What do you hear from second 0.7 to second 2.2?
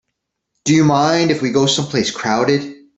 you mind if we go someplace